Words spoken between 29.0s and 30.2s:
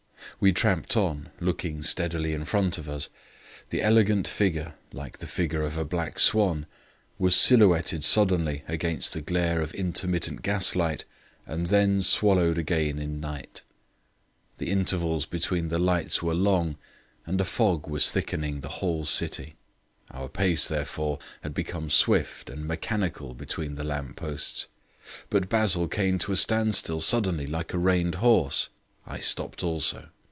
I stopped also.